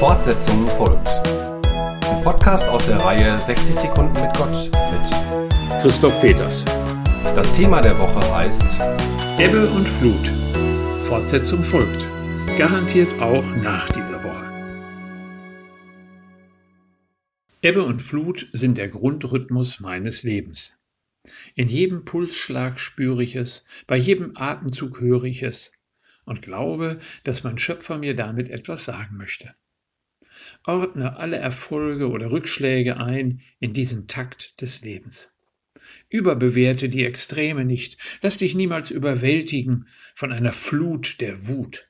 Fortsetzung 0.00 0.66
folgt. 0.78 1.08
Ein 1.66 2.24
Podcast 2.24 2.66
aus 2.70 2.86
der 2.86 2.96
Reihe 2.96 3.38
60 3.38 3.74
Sekunden 3.74 4.18
mit 4.18 4.34
Gott 4.34 4.70
mit 4.72 5.82
Christoph 5.82 6.18
Peters. 6.22 6.64
Das 7.34 7.52
Thema 7.52 7.82
der 7.82 7.98
Woche 7.98 8.34
heißt 8.34 8.80
Ebbe 9.38 9.66
und 9.68 9.86
Flut. 9.86 10.26
Fortsetzung 11.06 11.62
folgt. 11.62 12.06
Garantiert 12.56 13.10
auch 13.20 13.44
nach 13.56 13.92
dieser 13.92 14.24
Woche. 14.24 14.42
Ebbe 17.60 17.82
und 17.82 18.00
Flut 18.00 18.48
sind 18.54 18.78
der 18.78 18.88
Grundrhythmus 18.88 19.80
meines 19.80 20.22
Lebens. 20.22 20.72
In 21.54 21.68
jedem 21.68 22.06
Pulsschlag 22.06 22.80
spüre 22.80 23.22
ich 23.22 23.36
es, 23.36 23.64
bei 23.86 23.98
jedem 23.98 24.32
Atemzug 24.34 24.98
höre 24.98 25.24
ich 25.24 25.42
es 25.42 25.72
und 26.24 26.40
glaube, 26.40 27.00
dass 27.22 27.44
mein 27.44 27.58
Schöpfer 27.58 27.98
mir 27.98 28.16
damit 28.16 28.48
etwas 28.48 28.86
sagen 28.86 29.18
möchte. 29.18 29.54
Ordne 30.64 31.16
alle 31.16 31.36
Erfolge 31.36 32.08
oder 32.08 32.30
Rückschläge 32.30 32.96
ein 32.96 33.40
in 33.58 33.72
diesen 33.72 34.08
Takt 34.08 34.60
des 34.60 34.82
Lebens. 34.82 35.30
Überbewerte 36.08 36.88
die 36.88 37.04
Extreme 37.04 37.64
nicht, 37.64 37.96
lass 38.22 38.36
dich 38.36 38.54
niemals 38.54 38.90
überwältigen 38.90 39.86
von 40.14 40.32
einer 40.32 40.52
Flut 40.52 41.20
der 41.20 41.48
Wut. 41.48 41.88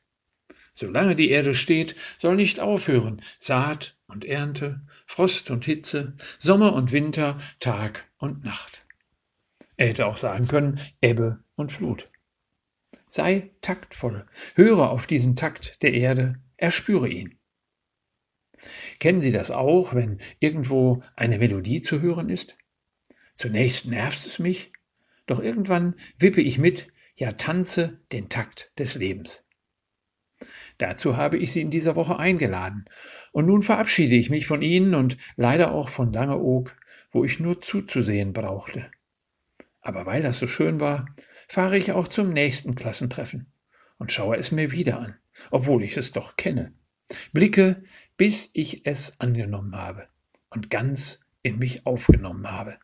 Solange 0.72 1.16
die 1.16 1.30
Erde 1.30 1.54
steht, 1.54 1.96
soll 2.18 2.36
nicht 2.36 2.60
aufhören 2.60 3.22
Saat 3.38 3.96
und 4.06 4.24
Ernte, 4.24 4.80
Frost 5.06 5.50
und 5.50 5.64
Hitze, 5.64 6.14
Sommer 6.38 6.74
und 6.74 6.92
Winter, 6.92 7.38
Tag 7.58 8.06
und 8.18 8.44
Nacht. 8.44 8.86
Er 9.76 9.88
hätte 9.88 10.06
auch 10.06 10.16
sagen 10.16 10.46
können 10.46 10.80
Ebbe 11.00 11.42
und 11.56 11.72
Flut. 11.72 12.08
Sei 13.08 13.50
taktvoll, 13.60 14.26
höre 14.54 14.90
auf 14.90 15.06
diesen 15.06 15.34
Takt 15.34 15.82
der 15.82 15.94
Erde, 15.94 16.36
erspüre 16.56 17.08
ihn. 17.08 17.39
Kennen 18.98 19.22
Sie 19.22 19.32
das 19.32 19.50
auch, 19.50 19.94
wenn 19.94 20.18
irgendwo 20.38 21.02
eine 21.16 21.38
Melodie 21.38 21.80
zu 21.80 22.00
hören 22.00 22.28
ist? 22.28 22.56
Zunächst 23.34 23.86
nervt 23.86 24.26
es 24.26 24.38
mich, 24.38 24.72
doch 25.26 25.40
irgendwann 25.40 25.94
wippe 26.18 26.40
ich 26.40 26.58
mit, 26.58 26.88
ja 27.14 27.32
tanze 27.32 28.00
den 28.12 28.28
Takt 28.28 28.72
des 28.78 28.94
Lebens. 28.94 29.44
Dazu 30.78 31.16
habe 31.16 31.36
ich 31.36 31.52
Sie 31.52 31.60
in 31.60 31.70
dieser 31.70 31.96
Woche 31.96 32.18
eingeladen, 32.18 32.86
und 33.32 33.46
nun 33.46 33.62
verabschiede 33.62 34.14
ich 34.14 34.30
mich 34.30 34.46
von 34.46 34.62
Ihnen 34.62 34.94
und 34.94 35.16
leider 35.36 35.72
auch 35.72 35.90
von 35.90 36.12
Langeoog, 36.12 36.74
wo 37.12 37.24
ich 37.24 37.40
nur 37.40 37.60
zuzusehen 37.60 38.32
brauchte. 38.32 38.90
Aber 39.80 40.06
weil 40.06 40.22
das 40.22 40.38
so 40.38 40.46
schön 40.46 40.80
war, 40.80 41.06
fahre 41.48 41.76
ich 41.76 41.92
auch 41.92 42.08
zum 42.08 42.32
nächsten 42.32 42.74
Klassentreffen 42.74 43.52
und 43.98 44.12
schaue 44.12 44.36
es 44.36 44.52
mir 44.52 44.72
wieder 44.72 44.98
an, 44.98 45.16
obwohl 45.50 45.82
ich 45.82 45.96
es 45.96 46.12
doch 46.12 46.36
kenne. 46.36 46.72
Blicke, 47.32 47.82
bis 48.16 48.50
ich 48.52 48.86
es 48.86 49.20
angenommen 49.20 49.74
habe 49.74 50.08
und 50.50 50.70
ganz 50.70 51.20
in 51.42 51.58
mich 51.58 51.86
aufgenommen 51.86 52.50
habe. 52.50 52.78